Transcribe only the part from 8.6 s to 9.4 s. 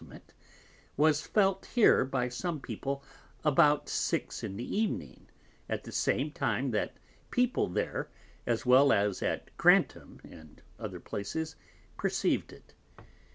well as